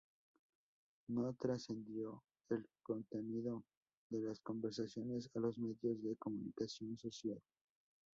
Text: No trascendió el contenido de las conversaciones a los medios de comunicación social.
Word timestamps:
No 1.09 1.35
trascendió 1.39 2.23
el 2.49 2.67
contenido 2.81 3.63
de 4.09 4.21
las 4.21 4.39
conversaciones 4.39 5.29
a 5.35 5.39
los 5.39 5.59
medios 5.59 6.01
de 6.01 6.15
comunicación 6.15 6.97
social. 6.97 7.39